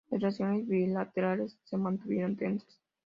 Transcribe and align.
Las 0.09 0.19
relaciones 0.19 0.67
bilaterales 0.67 1.59
se 1.63 1.77
mantuvieron 1.77 2.35
tensas. 2.35 2.79